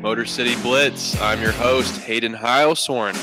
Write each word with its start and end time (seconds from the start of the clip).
Motor 0.00 0.26
City 0.26 0.54
Blitz. 0.62 1.20
I'm 1.20 1.40
your 1.40 1.52
host, 1.52 2.00
Hayden 2.02 2.34
Heilshorn. 2.34 3.16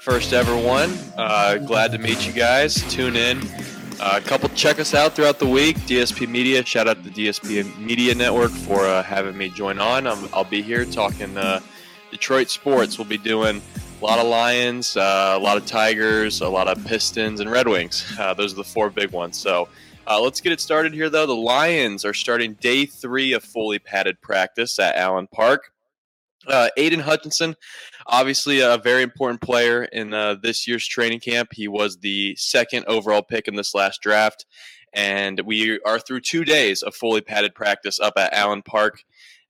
First 0.00 0.32
ever 0.32 0.56
one. 0.56 0.96
Uh, 1.16 1.56
glad 1.56 1.92
to 1.92 1.98
meet 1.98 2.26
you 2.26 2.32
guys. 2.32 2.74
Tune 2.92 3.16
in. 3.16 3.40
Uh, 3.98 4.20
couple 4.24 4.48
check 4.50 4.78
us 4.78 4.94
out 4.94 5.14
throughout 5.14 5.38
the 5.38 5.46
week. 5.46 5.76
DSP 5.78 6.28
Media. 6.28 6.64
Shout 6.64 6.88
out 6.88 7.02
to 7.04 7.10
DSP 7.10 7.78
Media 7.78 8.14
Network 8.14 8.50
for 8.50 8.80
uh, 8.84 9.02
having 9.02 9.36
me 9.36 9.48
join 9.48 9.78
on. 9.78 10.06
i 10.06 10.14
will 10.36 10.44
be 10.44 10.62
here 10.62 10.84
talking 10.84 11.36
uh, 11.36 11.60
Detroit 12.10 12.50
sports. 12.50 12.98
We'll 12.98 13.08
be 13.08 13.18
doing 13.18 13.62
a 14.00 14.04
lot 14.04 14.18
of 14.18 14.26
Lions, 14.26 14.96
uh, 14.96 15.34
a 15.36 15.38
lot 15.38 15.56
of 15.56 15.64
Tigers, 15.64 16.40
a 16.40 16.48
lot 16.48 16.68
of 16.68 16.84
Pistons, 16.84 17.40
and 17.40 17.50
Red 17.50 17.68
Wings. 17.68 18.04
Uh, 18.18 18.34
those 18.34 18.52
are 18.52 18.56
the 18.56 18.64
four 18.64 18.90
big 18.90 19.12
ones. 19.12 19.38
So 19.38 19.68
uh, 20.06 20.20
let's 20.20 20.40
get 20.40 20.52
it 20.52 20.60
started 20.60 20.92
here, 20.92 21.08
though. 21.08 21.26
The 21.26 21.34
Lions 21.34 22.04
are 22.04 22.14
starting 22.14 22.54
day 22.54 22.84
three 22.84 23.32
of 23.32 23.42
fully 23.42 23.78
padded 23.78 24.20
practice 24.20 24.78
at 24.78 24.96
Allen 24.96 25.26
Park. 25.28 25.72
Uh, 26.46 26.68
Aidan 26.76 27.00
Hutchinson, 27.00 27.56
obviously 28.06 28.60
a 28.60 28.78
very 28.78 29.02
important 29.02 29.40
player 29.40 29.84
in 29.84 30.14
uh, 30.14 30.36
this 30.40 30.66
year's 30.66 30.86
training 30.86 31.20
camp. 31.20 31.48
He 31.52 31.68
was 31.68 31.96
the 31.98 32.36
second 32.36 32.84
overall 32.86 33.22
pick 33.22 33.48
in 33.48 33.56
this 33.56 33.74
last 33.74 34.00
draft. 34.00 34.46
And 34.92 35.40
we 35.40 35.80
are 35.80 35.98
through 35.98 36.20
two 36.20 36.44
days 36.44 36.82
of 36.82 36.94
fully 36.94 37.20
padded 37.20 37.54
practice 37.54 38.00
up 38.00 38.14
at 38.16 38.32
Allen 38.32 38.62
Park. 38.62 39.02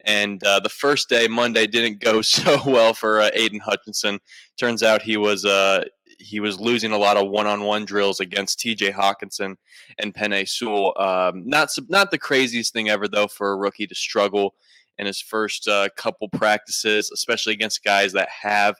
And 0.04 0.42
uh, 0.44 0.60
the 0.60 0.68
first 0.68 1.08
day, 1.08 1.28
Monday, 1.28 1.66
didn't 1.66 2.00
go 2.00 2.22
so 2.22 2.58
well 2.64 2.94
for 2.94 3.20
uh, 3.20 3.30
Aidan 3.34 3.60
Hutchinson. 3.60 4.20
Turns 4.56 4.82
out 4.82 5.02
he 5.02 5.16
was 5.16 5.44
uh, 5.44 5.84
he 6.18 6.40
was 6.40 6.58
losing 6.58 6.92
a 6.92 6.98
lot 6.98 7.16
of 7.16 7.28
one-on-one 7.28 7.84
drills 7.84 8.20
against 8.20 8.58
T.J. 8.58 8.92
Hockenson 8.92 9.56
and 9.98 10.14
Penei 10.14 10.48
Sewell. 10.48 10.94
Um, 10.98 11.42
not 11.46 11.68
not 11.88 12.10
the 12.10 12.18
craziest 12.18 12.72
thing 12.72 12.88
ever 12.88 13.06
though 13.06 13.26
for 13.26 13.52
a 13.52 13.56
rookie 13.56 13.86
to 13.86 13.94
struggle 13.94 14.54
in 14.98 15.06
his 15.06 15.20
first 15.20 15.68
uh, 15.68 15.88
couple 15.96 16.28
practices, 16.28 17.10
especially 17.12 17.52
against 17.52 17.84
guys 17.84 18.12
that 18.12 18.28
have 18.42 18.76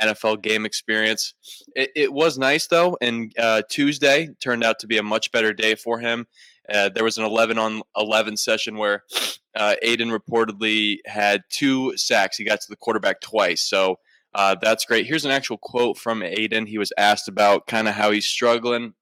NFL 0.00 0.42
game 0.42 0.66
experience. 0.66 1.34
It, 1.74 1.90
it 1.94 2.12
was 2.12 2.38
nice 2.38 2.66
though, 2.66 2.96
and 3.00 3.32
uh, 3.38 3.62
Tuesday 3.68 4.28
turned 4.42 4.64
out 4.64 4.78
to 4.80 4.86
be 4.86 4.98
a 4.98 5.02
much 5.02 5.30
better 5.32 5.52
day 5.52 5.74
for 5.74 5.98
him. 5.98 6.26
Uh, 6.72 6.88
there 6.88 7.04
was 7.04 7.18
an 7.18 7.24
11 7.24 7.58
on 7.58 7.82
11 7.96 8.36
session 8.36 8.76
where 8.76 9.04
uh, 9.54 9.74
Aidan 9.82 10.08
reportedly 10.08 10.96
had 11.06 11.42
two 11.50 11.96
sacks. 11.96 12.36
He 12.36 12.44
got 12.44 12.60
to 12.60 12.66
the 12.70 12.76
quarterback 12.76 13.20
twice. 13.20 13.62
So 13.62 13.96
uh, 14.34 14.56
that's 14.60 14.84
great. 14.84 15.06
Here's 15.06 15.24
an 15.24 15.30
actual 15.30 15.58
quote 15.58 15.98
from 15.98 16.22
Aidan. 16.22 16.66
He 16.66 16.78
was 16.78 16.92
asked 16.96 17.28
about 17.28 17.66
kind 17.66 17.86
of 17.86 17.94
how 17.94 18.10
he's 18.10 18.26
struggling 18.26 18.94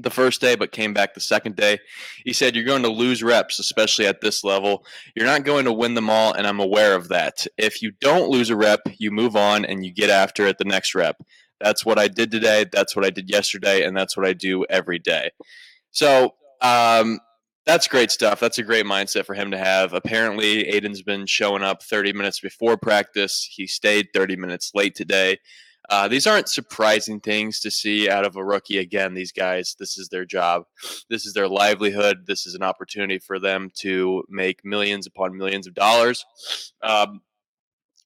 the 0.00 0.10
first 0.10 0.40
day, 0.40 0.54
but 0.54 0.72
came 0.72 0.94
back 0.94 1.14
the 1.14 1.20
second 1.20 1.56
day. 1.56 1.78
He 2.24 2.32
said, 2.32 2.54
You're 2.54 2.64
going 2.64 2.82
to 2.82 2.88
lose 2.88 3.22
reps, 3.22 3.58
especially 3.58 4.06
at 4.06 4.20
this 4.20 4.44
level. 4.44 4.84
You're 5.14 5.26
not 5.26 5.44
going 5.44 5.64
to 5.64 5.72
win 5.72 5.94
them 5.94 6.10
all, 6.10 6.32
and 6.32 6.46
I'm 6.46 6.60
aware 6.60 6.94
of 6.94 7.08
that. 7.08 7.46
If 7.58 7.82
you 7.82 7.92
don't 8.00 8.30
lose 8.30 8.50
a 8.50 8.56
rep, 8.56 8.80
you 8.98 9.10
move 9.10 9.36
on 9.36 9.64
and 9.64 9.84
you 9.84 9.92
get 9.92 10.10
after 10.10 10.46
it 10.46 10.58
the 10.58 10.64
next 10.64 10.94
rep. 10.94 11.16
That's 11.60 11.86
what 11.86 11.98
I 11.98 12.08
did 12.08 12.30
today. 12.30 12.66
That's 12.70 12.94
what 12.94 13.04
I 13.04 13.10
did 13.10 13.30
yesterday, 13.30 13.84
and 13.84 13.96
that's 13.96 14.16
what 14.16 14.26
I 14.26 14.32
do 14.32 14.64
every 14.68 14.98
day. 14.98 15.30
So, 15.90 16.34
um, 16.60 17.20
that's 17.66 17.88
great 17.88 18.12
stuff. 18.12 18.38
That's 18.38 18.58
a 18.58 18.62
great 18.62 18.86
mindset 18.86 19.26
for 19.26 19.34
him 19.34 19.50
to 19.50 19.58
have. 19.58 19.92
Apparently, 19.92 20.68
Aidan's 20.68 21.02
been 21.02 21.26
showing 21.26 21.64
up 21.64 21.82
30 21.82 22.12
minutes 22.12 22.38
before 22.38 22.76
practice. 22.76 23.48
He 23.50 23.66
stayed 23.66 24.08
30 24.14 24.36
minutes 24.36 24.70
late 24.72 24.94
today. 24.94 25.38
Uh, 25.88 26.08
these 26.08 26.26
aren't 26.26 26.48
surprising 26.48 27.20
things 27.20 27.60
to 27.60 27.70
see 27.70 28.08
out 28.08 28.24
of 28.26 28.36
a 28.36 28.44
rookie. 28.44 28.78
Again, 28.78 29.14
these 29.14 29.32
guys, 29.32 29.76
this 29.78 29.96
is 29.98 30.08
their 30.08 30.24
job, 30.24 30.64
this 31.08 31.26
is 31.26 31.32
their 31.32 31.48
livelihood. 31.48 32.26
This 32.26 32.46
is 32.46 32.54
an 32.54 32.62
opportunity 32.62 33.18
for 33.18 33.38
them 33.38 33.70
to 33.76 34.24
make 34.28 34.64
millions 34.64 35.06
upon 35.06 35.36
millions 35.36 35.66
of 35.66 35.74
dollars. 35.74 36.24
Um, 36.82 37.20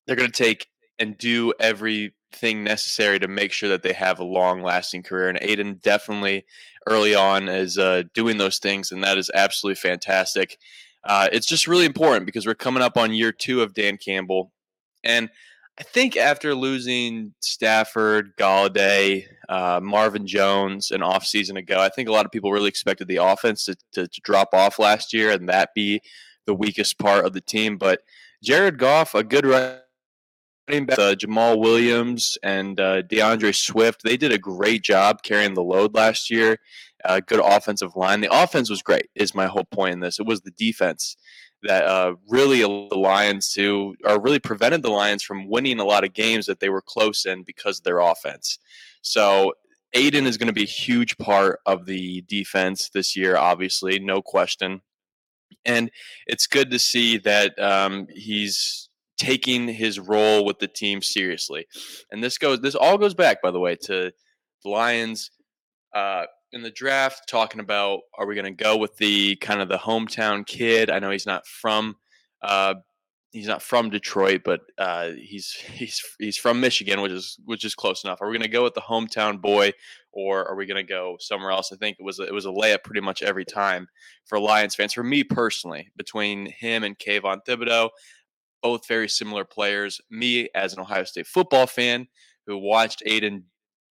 they're 0.07 0.17
going 0.17 0.31
to 0.31 0.45
take 0.45 0.67
and 0.99 1.17
do 1.17 1.53
everything 1.59 2.63
necessary 2.63 3.19
to 3.19 3.29
make 3.29 3.53
sure 3.53 3.71
that 3.71 3.83
they 3.83 3.95
have 3.95 4.19
a 4.19 4.25
long 4.25 4.63
lasting 4.63 5.03
career. 5.03 5.29
And 5.29 5.39
Aidan 5.41 5.81
definitely 5.83 6.45
early 6.89 7.15
on 7.15 7.49
is 7.49 7.79
uh, 7.79 8.03
doing 8.15 8.37
those 8.37 8.59
things, 8.59 8.93
and 8.93 9.03
that 9.05 9.19
is 9.19 9.31
absolutely 9.35 9.77
fantastic. 9.77 10.59
Uh, 11.05 11.29
it's 11.33 11.47
just 11.47 11.67
really 11.67 11.87
important 11.87 12.27
because 12.27 12.47
we're 12.47 12.55
coming 12.55 12.83
up 12.83 12.97
on 12.97 13.15
year 13.15 13.33
two 13.33 13.63
of 13.63 13.75
Dan 13.75 13.97
Campbell. 13.97 14.53
And 15.03 15.31
I 15.81 15.83
think 15.83 16.15
after 16.19 16.55
losing 16.55 17.33
Stafford, 17.41 18.37
Golladay, 18.37 19.25
uh, 19.49 19.81
Marvin 19.83 20.27
Jones 20.27 20.91
an 20.91 21.03
off 21.03 21.25
season 21.25 21.57
ago, 21.57 21.81
I 21.81 21.89
think 21.89 22.07
a 22.07 22.13
lot 22.13 22.27
of 22.27 22.31
people 22.31 22.53
really 22.53 22.69
expected 22.69 23.09
the 23.09 23.17
offense 23.17 23.65
to, 23.65 23.77
to, 23.93 24.07
to, 24.07 24.21
drop 24.21 24.53
off 24.53 24.79
last 24.79 25.15
year 25.15 25.31
and 25.31 25.49
that 25.49 25.71
be 25.75 26.03
the 26.45 26.53
weakest 26.53 26.99
part 26.99 27.25
of 27.25 27.33
the 27.33 27.41
team. 27.41 27.79
But 27.79 28.03
Jared 28.45 28.79
Goff, 28.79 29.15
a 29.15 29.25
good 29.25 29.47
running 29.47 30.85
back, 30.85 30.99
uh, 30.99 31.15
Jamaal 31.15 31.59
Williams 31.59 32.37
and 32.43 32.79
uh, 32.79 33.01
D'Andre 33.01 33.53
Swift, 33.53 34.03
they 34.03 34.19
did 34.19 34.33
a 34.33 34.39
great 34.39 34.83
job 34.83 35.23
carrying 35.23 35.55
the 35.55 35.63
load 35.63 35.95
last 35.95 36.31
year. 36.31 36.59
Uh, 37.07 37.21
good 37.27 37.41
offensive 37.43 37.97
line. 37.97 38.21
The 38.21 38.31
offense 38.31 38.69
was 38.69 38.83
great, 38.83 39.09
is 39.15 39.35
my 39.35 39.47
whole 39.47 39.65
point 39.65 39.95
in 39.95 40.01
this. 40.01 40.21
It 40.21 40.27
was 40.27 40.43
the 40.43 40.51
defense 40.51 41.17
that 41.63 41.85
uh, 41.85 42.15
really 42.29 42.61
the 42.61 42.99
Lions 42.99 43.53
to 43.53 43.95
or 44.05 44.21
really 44.21 44.39
prevented 44.39 44.83
the 44.83 44.91
Lions 44.91 45.23
from 45.23 45.49
winning 45.49 45.79
a 45.79 45.85
lot 45.85 46.05
of 46.05 46.15
games 46.15 46.47
that 46.47 46.61
they 46.61 46.69
were 46.69 46.83
close 46.83 47.27
in 47.27 47.43
because 47.43 47.79
of 47.79 47.85
their 47.85 47.99
offense. 47.99 48.59
So 49.03 49.55
Aidan 49.93 50.27
is 50.27 50.39
going 50.39 50.47
to 50.47 50.53
be 50.53 50.63
a 50.63 50.67
huge 50.67 51.19
part 51.19 51.61
of 51.67 51.87
the 51.87 52.23
defense 52.23 52.91
this 52.91 53.17
year, 53.17 53.37
obviously, 53.37 53.99
no 53.99 54.23
question. 54.23 54.83
And 55.65 55.91
it's 56.27 56.47
good 56.47 56.71
to 56.71 56.79
see 56.79 57.19
that 57.19 57.59
um, 57.59 58.07
he's 58.11 58.89
taking 59.19 59.69
his 59.69 59.99
role 59.99 60.45
with 60.45 60.59
the 60.61 60.69
team 60.69 61.03
seriously. 61.03 61.67
And 62.11 62.25
this 62.25 62.39
goes, 62.39 62.61
this 62.61 62.75
all 62.75 62.97
goes 62.97 63.15
back, 63.15 63.43
by 63.43 63.51
the 63.51 63.61
way, 63.61 63.77
to 63.77 64.13
the 64.63 64.69
Lions. 64.69 65.31
Uh, 65.95 66.25
in 66.53 66.63
the 66.63 66.71
draft 66.71 67.29
talking 67.29 67.61
about 67.61 68.01
are 68.19 68.27
we 68.27 68.35
going 68.35 68.45
to 68.45 68.65
go 68.65 68.77
with 68.77 68.97
the 68.97 69.37
kind 69.37 69.61
of 69.61 69.69
the 69.69 69.79
hometown 69.79 70.47
kid? 70.47 70.91
I 70.91 70.99
know 70.99 71.11
he's 71.11 71.27
not 71.27 71.47
from 71.47 71.97
uh, 72.43 72.75
he's 73.33 73.47
not 73.47 73.63
from 73.63 73.91
Detroit, 73.91 74.43
but 74.45 74.61
uh, 74.79 75.11
he's 75.19 75.53
he's 75.73 76.03
he's 76.19 76.37
from 76.37 76.61
Michigan, 76.61 77.01
which 77.01 77.13
is 77.13 77.39
which 77.45 77.65
is 77.65 77.75
close 77.75 78.05
enough. 78.05 78.21
Are 78.21 78.29
we 78.29 78.35
going 78.37 78.43
to 78.43 78.49
go 78.49 78.63
with 78.63 78.75
the 78.75 78.81
hometown 78.81 79.41
boy, 79.41 79.73
or 80.13 80.47
are 80.49 80.57
we 80.57 80.67
going 80.67 80.85
to 80.85 80.89
go 80.89 81.17
somewhere 81.21 81.53
else? 81.53 81.73
I 81.73 81.77
think 81.77 81.97
it 81.99 82.05
was 82.05 82.19
a, 82.19 82.25
it 82.25 82.35
was 82.35 82.47
a 82.47 82.51
layup 82.51 82.85
pretty 82.85 83.01
much 83.01 83.23
every 83.23 83.45
time 83.45 83.89
for 84.27 84.39
Lions 84.39 84.75
fans. 84.75 84.93
For 84.93 85.05
me 85.05 85.25
personally, 85.25 85.91
between 85.97 86.47
him 86.47 86.85
and 86.85 86.99
Kayvon 86.99 87.41
Thibodeaux, 87.47 87.91
both 88.63 88.87
very 88.87 89.09
similar 89.09 89.45
players. 89.45 90.01
Me 90.11 90.49
as 90.55 90.73
an 90.73 90.81
Ohio 90.81 91.05
State 91.05 91.27
football 91.27 91.67
fan 91.67 92.09
who 92.47 92.59
watched 92.59 93.03
Aidan 93.07 93.45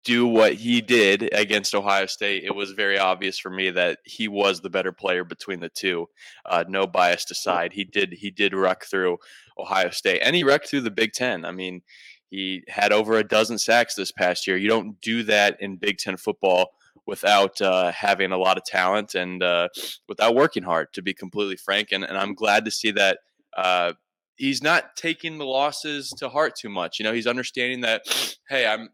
do 0.07 0.25
what 0.25 0.55
he 0.55 0.81
did 0.81 1.29
against 1.35 1.75
Ohio 1.75 2.07
State, 2.07 2.45
it 2.45 2.55
was 2.55 2.71
very 2.71 2.97
obvious 2.97 3.39
for 3.41 3.51
me 3.51 3.71
that 3.71 3.99
he 4.05 4.29
was 4.29 4.61
the 4.61 4.71
better 4.71 4.93
player 4.93 5.25
between 5.25 5.59
the 5.59 5.69
two. 5.69 6.09
Uh, 6.47 6.65
no 6.69 6.87
bias 6.87 7.29
aside, 7.29 7.73
he 7.73 7.83
did 7.83 8.13
he 8.13 8.31
did 8.31 8.55
wreck 8.55 8.85
through 8.85 9.19
Ohio 9.59 9.91
State, 9.91 10.21
and 10.23 10.37
he 10.37 10.45
wrecked 10.45 10.69
through 10.69 10.83
the 10.83 10.93
Big 10.93 11.13
Ten. 11.13 11.45
I 11.45 11.51
mean, 11.51 11.83
he 12.31 12.63
had 12.69 12.93
over 12.93 13.17
a 13.17 13.27
dozen 13.27 13.59
sacks 13.59 13.97
this 13.97 14.13
past 14.13 14.47
year. 14.47 14.57
You 14.57 14.69
don't 14.69 15.01
do 15.01 15.25
that 15.25 15.61
in 15.61 15.77
Big 15.77 15.99
Ten 15.99 16.17
football 16.17 16.71
without 17.05 17.61
uh, 17.61 17.91
having 17.91 18.31
a 18.31 18.39
lot 18.39 18.57
of 18.57 18.65
talent 18.65 19.17
and 19.17 19.43
uh, 19.43 19.69
without 20.09 20.37
working 20.37 20.63
hard. 20.63 20.93
To 20.93 21.03
be 21.03 21.15
completely 21.15 21.57
frank, 21.57 21.89
and, 21.91 22.05
and 22.05 22.17
I'm 22.17 22.35
glad 22.35 22.65
to 22.65 22.71
see 22.71 22.93
that. 22.93 23.19
Uh, 23.57 23.95
he's 24.37 24.63
not 24.63 24.95
taking 24.97 25.39
the 25.39 25.47
losses 25.47 26.11
to 26.19 26.29
heart 26.29 26.55
too 26.55 26.69
much. 26.69 26.99
You 26.99 27.05
know, 27.05 27.13
he's 27.13 27.27
understanding 27.27 27.81
that, 27.81 28.03
hey, 28.49 28.67
I'm 28.67 28.91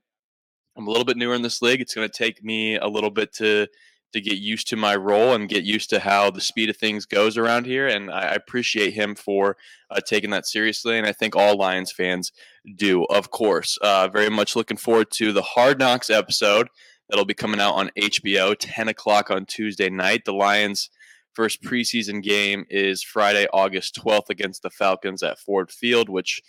I'm 0.77 0.87
a 0.87 0.91
little 0.91 1.05
bit 1.05 1.17
newer 1.17 1.35
in 1.35 1.43
this 1.43 1.63
league. 1.63 1.81
It's 1.81 1.95
going 1.95 2.09
to 2.09 2.19
take 2.19 2.43
me 2.43 2.77
a 2.77 2.87
little 2.87 3.11
bit 3.11 3.33
to 3.35 3.67
to 4.13 4.21
get 4.21 4.39
used 4.39 4.69
to 4.69 4.77
my 4.77 4.95
role 4.95 5.35
and 5.35 5.49
get 5.49 5.65
used 5.65 5.91
to 5.91 5.99
how 5.99 6.31
the 6.31 6.41
speed 6.41 6.69
of 6.69 6.77
things 6.77 7.07
goes 7.07 7.39
around 7.39 7.67
here. 7.67 7.89
And 7.89 8.11
I 8.11 8.33
appreciate 8.35 8.93
him 8.93 9.15
for 9.15 9.57
uh, 9.91 10.01
taking 10.07 10.31
that 10.31 10.47
seriously. 10.47 10.99
And 10.99 11.07
I 11.07 11.13
think 11.13 11.35
all 11.35 11.57
Lions 11.57 11.93
fans 11.93 12.31
do, 12.77 13.05
of 13.05 13.31
course. 13.31 13.79
Uh, 13.81 14.09
very 14.09 14.29
much 14.29 14.55
looking 14.55 14.77
forward 14.77 15.11
to 15.13 15.33
the 15.33 15.43
Hard 15.43 15.79
Knocks 15.79 16.11
episode 16.11 16.69
that'll 17.09 17.25
be 17.25 17.35
coming 17.35 17.61
out 17.61 17.75
on 17.75 17.91
HBO, 17.99 18.55
10 18.59 18.89
o'clock 18.89 19.31
on 19.31 19.47
Tuesday 19.47 19.89
night. 19.89 20.25
The 20.25 20.35
Lions' 20.35 20.91
first 21.35 21.63
preseason 21.63 22.23
game 22.23 22.65
is 22.69 23.03
Friday, 23.03 23.47
August 23.53 23.99
12th 24.05 24.29
against 24.29 24.63
the 24.63 24.71
Falcons 24.71 25.23
at 25.23 25.39
Ford 25.39 25.71
Field, 25.71 26.11
which 26.11 26.43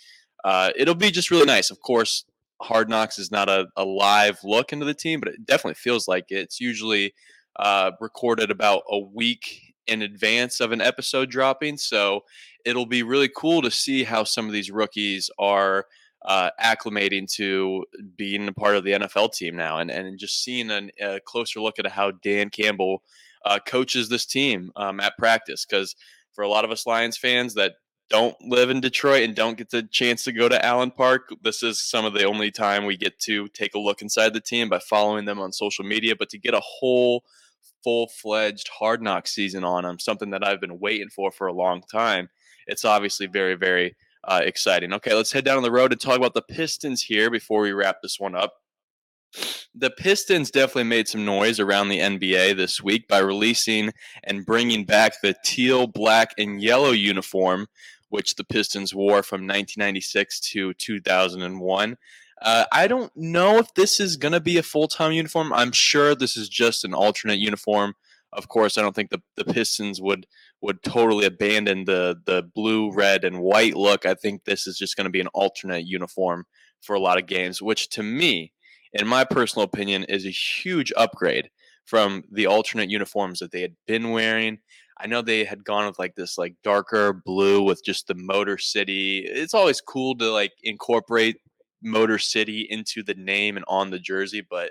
uh, 0.44 0.70
it'll 0.76 0.94
be 0.94 1.10
just 1.10 1.30
really 1.30 1.46
nice. 1.46 1.70
Of 1.70 1.80
course, 1.80 2.24
Hard 2.64 2.88
Knocks 2.88 3.18
is 3.18 3.30
not 3.30 3.48
a, 3.48 3.66
a 3.76 3.84
live 3.84 4.38
look 4.42 4.72
into 4.72 4.86
the 4.86 4.94
team, 4.94 5.20
but 5.20 5.28
it 5.28 5.44
definitely 5.44 5.74
feels 5.74 6.08
like 6.08 6.30
it. 6.30 6.38
it's 6.38 6.60
usually 6.60 7.14
uh, 7.56 7.92
recorded 8.00 8.50
about 8.50 8.82
a 8.88 8.98
week 8.98 9.74
in 9.86 10.00
advance 10.02 10.60
of 10.60 10.72
an 10.72 10.80
episode 10.80 11.30
dropping. 11.30 11.76
So 11.76 12.24
it'll 12.64 12.86
be 12.86 13.02
really 13.02 13.28
cool 13.28 13.60
to 13.62 13.70
see 13.70 14.02
how 14.04 14.24
some 14.24 14.46
of 14.46 14.52
these 14.52 14.70
rookies 14.70 15.30
are 15.38 15.86
uh, 16.24 16.50
acclimating 16.58 17.30
to 17.34 17.84
being 18.16 18.48
a 18.48 18.52
part 18.52 18.76
of 18.76 18.84
the 18.84 18.92
NFL 18.92 19.34
team 19.34 19.56
now 19.56 19.78
and, 19.78 19.90
and 19.90 20.18
just 20.18 20.42
seeing 20.42 20.70
an, 20.70 20.90
a 21.00 21.20
closer 21.20 21.60
look 21.60 21.78
at 21.78 21.86
how 21.86 22.12
Dan 22.12 22.48
Campbell 22.48 23.02
uh, 23.44 23.58
coaches 23.66 24.08
this 24.08 24.24
team 24.24 24.72
um, 24.74 25.00
at 25.00 25.18
practice. 25.18 25.66
Because 25.66 25.94
for 26.32 26.42
a 26.42 26.48
lot 26.48 26.64
of 26.64 26.70
us 26.70 26.86
Lions 26.86 27.18
fans, 27.18 27.52
that 27.54 27.74
don't 28.10 28.36
live 28.40 28.70
in 28.70 28.80
Detroit 28.80 29.22
and 29.22 29.34
don't 29.34 29.58
get 29.58 29.70
the 29.70 29.82
chance 29.82 30.24
to 30.24 30.32
go 30.32 30.48
to 30.48 30.64
Allen 30.64 30.90
Park, 30.90 31.30
this 31.42 31.62
is 31.62 31.82
some 31.82 32.04
of 32.04 32.12
the 32.12 32.24
only 32.24 32.50
time 32.50 32.84
we 32.84 32.96
get 32.96 33.18
to 33.20 33.48
take 33.48 33.74
a 33.74 33.78
look 33.78 34.02
inside 34.02 34.34
the 34.34 34.40
team 34.40 34.68
by 34.68 34.78
following 34.78 35.24
them 35.24 35.40
on 35.40 35.52
social 35.52 35.84
media. 35.84 36.14
But 36.16 36.28
to 36.30 36.38
get 36.38 36.54
a 36.54 36.60
whole 36.60 37.24
full 37.82 38.08
fledged 38.08 38.68
hard 38.68 39.02
knock 39.02 39.26
season 39.26 39.64
on 39.64 39.84
them, 39.84 39.98
something 39.98 40.30
that 40.30 40.46
I've 40.46 40.60
been 40.60 40.78
waiting 40.78 41.08
for 41.08 41.30
for 41.30 41.46
a 41.46 41.52
long 41.52 41.82
time, 41.90 42.28
it's 42.66 42.84
obviously 42.84 43.26
very, 43.26 43.54
very 43.54 43.96
uh, 44.26 44.40
exciting. 44.42 44.92
Okay, 44.94 45.14
let's 45.14 45.32
head 45.32 45.44
down 45.44 45.62
the 45.62 45.70
road 45.70 45.92
and 45.92 46.00
talk 46.00 46.16
about 46.16 46.34
the 46.34 46.42
Pistons 46.42 47.02
here 47.02 47.30
before 47.30 47.60
we 47.62 47.72
wrap 47.72 47.96
this 48.02 48.18
one 48.18 48.34
up. 48.34 48.54
The 49.74 49.90
Pistons 49.90 50.50
definitely 50.50 50.84
made 50.84 51.08
some 51.08 51.24
noise 51.24 51.58
around 51.58 51.88
the 51.88 51.98
NBA 51.98 52.56
this 52.56 52.80
week 52.80 53.08
by 53.08 53.18
releasing 53.18 53.92
and 54.22 54.46
bringing 54.46 54.84
back 54.84 55.20
the 55.20 55.34
teal, 55.44 55.88
black, 55.88 56.30
and 56.38 56.62
yellow 56.62 56.92
uniform, 56.92 57.66
which 58.14 58.36
the 58.36 58.44
Pistons 58.44 58.94
wore 58.94 59.24
from 59.24 59.40
1996 59.40 60.40
to 60.52 60.72
2001. 60.74 61.96
Uh, 62.40 62.64
I 62.70 62.86
don't 62.86 63.10
know 63.16 63.58
if 63.58 63.74
this 63.74 63.98
is 63.98 64.16
going 64.16 64.32
to 64.32 64.40
be 64.40 64.56
a 64.56 64.62
full 64.62 64.88
time 64.88 65.12
uniform. 65.12 65.52
I'm 65.52 65.72
sure 65.72 66.14
this 66.14 66.36
is 66.36 66.48
just 66.48 66.84
an 66.84 66.94
alternate 66.94 67.38
uniform. 67.38 67.94
Of 68.32 68.48
course, 68.48 68.78
I 68.78 68.82
don't 68.82 68.94
think 68.94 69.10
the, 69.10 69.22
the 69.36 69.44
Pistons 69.44 70.00
would 70.00 70.26
would 70.60 70.82
totally 70.82 71.26
abandon 71.26 71.86
the 71.86 72.16
the 72.24 72.42
blue, 72.42 72.92
red, 72.92 73.24
and 73.24 73.40
white 73.40 73.74
look. 73.74 74.06
I 74.06 74.14
think 74.14 74.44
this 74.44 74.66
is 74.66 74.78
just 74.78 74.96
going 74.96 75.06
to 75.06 75.10
be 75.10 75.20
an 75.20 75.34
alternate 75.34 75.84
uniform 75.84 76.46
for 76.80 76.94
a 76.94 77.00
lot 77.00 77.18
of 77.18 77.26
games, 77.26 77.60
which 77.60 77.88
to 77.90 78.02
me 78.02 78.52
in 78.94 79.08
my 79.08 79.24
personal 79.24 79.64
opinion, 79.64 80.04
is 80.04 80.24
a 80.24 80.30
huge 80.30 80.92
upgrade 80.96 81.50
from 81.84 82.22
the 82.30 82.46
alternate 82.46 82.88
uniforms 82.88 83.40
that 83.40 83.50
they 83.50 83.60
had 83.60 83.74
been 83.86 84.10
wearing. 84.10 84.58
I 84.98 85.06
know 85.06 85.22
they 85.22 85.44
had 85.44 85.64
gone 85.64 85.86
with 85.86 85.98
like 85.98 86.14
this 86.14 86.38
like 86.38 86.54
darker 86.62 87.12
blue 87.12 87.62
with 87.62 87.84
just 87.84 88.06
the 88.06 88.14
Motor 88.14 88.58
City. 88.58 89.20
It's 89.26 89.54
always 89.54 89.80
cool 89.80 90.16
to 90.18 90.30
like 90.30 90.52
incorporate 90.62 91.36
Motor 91.82 92.18
City 92.18 92.66
into 92.70 93.02
the 93.02 93.14
name 93.14 93.56
and 93.56 93.64
on 93.68 93.90
the 93.90 93.98
jersey, 93.98 94.46
but 94.48 94.70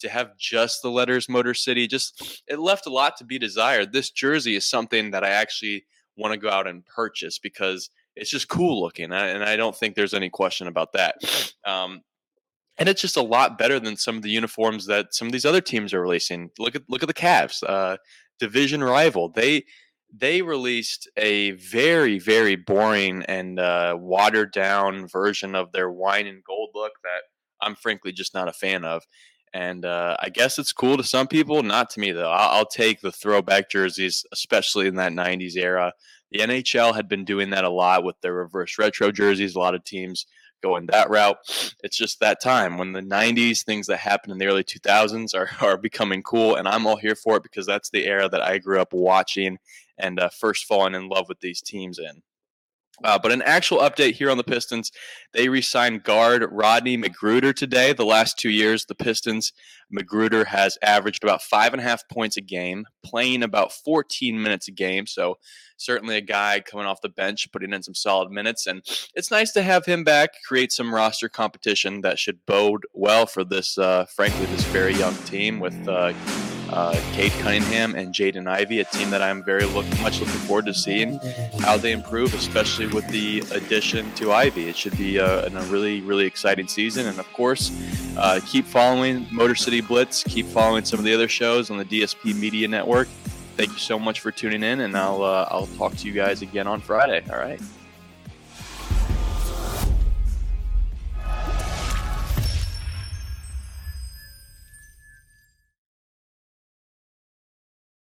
to 0.00 0.08
have 0.08 0.36
just 0.36 0.82
the 0.82 0.90
letters 0.90 1.28
Motor 1.28 1.54
City 1.54 1.86
just 1.86 2.42
it 2.48 2.58
left 2.58 2.86
a 2.86 2.90
lot 2.90 3.16
to 3.16 3.24
be 3.24 3.38
desired. 3.38 3.92
This 3.92 4.10
jersey 4.10 4.56
is 4.56 4.68
something 4.68 5.10
that 5.12 5.24
I 5.24 5.30
actually 5.30 5.84
want 6.16 6.32
to 6.32 6.38
go 6.38 6.50
out 6.50 6.66
and 6.66 6.84
purchase 6.86 7.38
because 7.38 7.88
it's 8.14 8.30
just 8.30 8.48
cool 8.48 8.80
looking, 8.82 9.10
and 9.10 9.42
I 9.42 9.56
don't 9.56 9.76
think 9.76 9.94
there's 9.94 10.14
any 10.14 10.28
question 10.28 10.66
about 10.66 10.92
that. 10.92 11.16
Um, 11.64 12.02
and 12.76 12.88
it's 12.88 13.00
just 13.00 13.16
a 13.16 13.22
lot 13.22 13.56
better 13.56 13.78
than 13.78 13.96
some 13.96 14.16
of 14.16 14.22
the 14.22 14.30
uniforms 14.30 14.86
that 14.86 15.14
some 15.14 15.26
of 15.28 15.32
these 15.32 15.44
other 15.44 15.60
teams 15.60 15.94
are 15.94 16.00
releasing. 16.00 16.50
Look 16.58 16.74
at 16.74 16.82
look 16.88 17.04
at 17.04 17.06
the 17.06 17.14
Cavs, 17.14 17.62
uh, 17.62 17.98
division 18.42 18.82
rival. 18.82 19.28
They 19.28 19.64
they 20.12 20.42
released 20.42 21.08
a 21.16 21.52
very 21.52 22.18
very 22.18 22.56
boring 22.56 23.22
and 23.28 23.60
uh, 23.60 23.96
watered 23.98 24.52
down 24.52 25.06
version 25.06 25.54
of 25.54 25.70
their 25.70 25.90
wine 25.90 26.26
and 26.26 26.42
gold 26.42 26.70
look 26.74 26.92
that 27.04 27.22
I'm 27.62 27.76
frankly 27.76 28.10
just 28.10 28.34
not 28.34 28.48
a 28.48 28.52
fan 28.52 28.84
of. 28.84 29.04
And 29.54 29.84
uh, 29.84 30.16
I 30.18 30.30
guess 30.30 30.58
it's 30.58 30.72
cool 30.72 30.96
to 30.96 31.04
some 31.04 31.28
people, 31.28 31.62
not 31.62 31.88
to 31.90 32.00
me 32.00 32.10
though. 32.10 32.30
I'll, 32.30 32.58
I'll 32.58 32.66
take 32.66 33.00
the 33.00 33.12
throwback 33.12 33.70
jerseys, 33.70 34.24
especially 34.32 34.88
in 34.88 34.96
that 34.96 35.12
'90s 35.12 35.56
era. 35.56 35.92
The 36.32 36.40
NHL 36.40 36.96
had 36.96 37.08
been 37.08 37.24
doing 37.24 37.50
that 37.50 37.64
a 37.64 37.70
lot 37.70 38.02
with 38.02 38.20
their 38.22 38.34
reverse 38.34 38.76
retro 38.76 39.12
jerseys. 39.12 39.54
A 39.54 39.58
lot 39.60 39.76
of 39.76 39.84
teams 39.84 40.26
going 40.62 40.86
that 40.86 41.10
route. 41.10 41.38
It's 41.82 41.96
just 41.96 42.20
that 42.20 42.40
time 42.40 42.78
when 42.78 42.92
the 42.92 43.02
90s, 43.02 43.64
things 43.64 43.86
that 43.88 43.98
happened 43.98 44.32
in 44.32 44.38
the 44.38 44.46
early 44.46 44.64
2000s 44.64 45.34
are, 45.34 45.50
are 45.66 45.76
becoming 45.76 46.22
cool. 46.22 46.56
And 46.56 46.66
I'm 46.66 46.86
all 46.86 46.96
here 46.96 47.16
for 47.16 47.36
it 47.36 47.42
because 47.42 47.66
that's 47.66 47.90
the 47.90 48.06
era 48.06 48.28
that 48.28 48.42
I 48.42 48.58
grew 48.58 48.80
up 48.80 48.92
watching 48.92 49.58
and 49.98 50.18
uh, 50.18 50.30
first 50.30 50.64
falling 50.64 50.94
in 50.94 51.08
love 51.08 51.28
with 51.28 51.40
these 51.40 51.60
teams 51.60 51.98
in. 51.98 52.22
Uh, 53.04 53.18
but 53.18 53.32
an 53.32 53.42
actual 53.42 53.78
update 53.78 54.14
here 54.14 54.30
on 54.30 54.36
the 54.36 54.44
Pistons, 54.44 54.92
they 55.32 55.48
re-signed 55.48 56.02
guard 56.02 56.46
Rodney 56.50 56.96
McGruder 56.96 57.54
today. 57.54 57.92
The 57.92 58.04
last 58.04 58.38
two 58.38 58.50
years, 58.50 58.84
the 58.84 58.94
Pistons, 58.94 59.52
McGruder 59.92 60.46
has 60.46 60.78
averaged 60.82 61.22
about 61.22 61.42
five 61.42 61.72
and 61.72 61.80
a 61.80 61.84
half 61.84 62.08
points 62.08 62.36
a 62.36 62.40
game, 62.40 62.86
playing 63.02 63.42
about 63.42 63.72
14 63.72 64.42
minutes 64.42 64.68
a 64.68 64.72
game. 64.72 65.06
So 65.06 65.38
certainly 65.76 66.16
a 66.16 66.22
guy 66.22 66.60
coming 66.60 66.86
off 66.86 67.00
the 67.02 67.08
bench, 67.08 67.50
putting 67.52 67.72
in 67.72 67.82
some 67.82 67.94
solid 67.94 68.30
minutes. 68.30 68.66
And 68.66 68.82
it's 69.14 69.30
nice 69.30 69.52
to 69.52 69.62
have 69.62 69.84
him 69.84 70.04
back, 70.04 70.30
create 70.46 70.72
some 70.72 70.94
roster 70.94 71.28
competition 71.28 72.00
that 72.02 72.18
should 72.18 72.44
bode 72.46 72.86
well 72.94 73.26
for 73.26 73.44
this, 73.44 73.76
uh, 73.76 74.06
frankly, 74.06 74.46
this 74.46 74.64
very 74.64 74.94
young 74.94 75.14
team 75.24 75.60
with 75.60 75.88
uh, 75.88 76.12
uh, 76.72 76.98
Cade 77.12 77.32
Cunningham 77.32 77.94
and 77.94 78.14
Jaden 78.14 78.46
Ivey, 78.46 78.80
a 78.80 78.84
team 78.84 79.10
that 79.10 79.22
I'm 79.22 79.42
very 79.42 79.64
look, 79.64 79.86
much 80.00 80.20
looking 80.20 80.34
forward 80.40 80.66
to 80.66 80.74
seeing 80.74 81.18
how 81.60 81.76
they 81.76 81.92
improve, 81.92 82.34
especially 82.34 82.86
with 82.86 83.06
the 83.08 83.40
addition 83.52 84.10
to 84.14 84.32
Ivey. 84.32 84.68
It 84.68 84.76
should 84.76 84.96
be 84.96 85.18
a, 85.18 85.46
a 85.46 85.62
really, 85.64 86.00
really 86.00 86.24
exciting 86.24 86.68
season. 86.68 87.06
And 87.06 87.18
of 87.18 87.30
course, 87.32 87.70
uh, 88.16 88.40
keep 88.46 88.64
following 88.64 89.26
Motor 89.30 89.54
City 89.54 89.80
Blitz, 89.80 90.22
keep 90.24 90.46
following 90.46 90.84
some 90.84 90.98
of 90.98 91.04
the 91.04 91.14
other 91.14 91.28
shows 91.28 91.70
on 91.70 91.78
the 91.78 91.84
DSP 91.84 92.34
Media 92.34 92.68
Network. 92.68 93.08
Thank 93.56 93.72
you 93.72 93.78
so 93.78 93.98
much 93.98 94.20
for 94.20 94.30
tuning 94.30 94.62
in, 94.62 94.80
and 94.80 94.96
I'll 94.96 95.22
uh, 95.22 95.46
I'll 95.50 95.66
talk 95.66 95.94
to 95.96 96.06
you 96.06 96.14
guys 96.14 96.40
again 96.40 96.66
on 96.66 96.80
Friday. 96.80 97.22
All 97.30 97.38
right. 97.38 97.60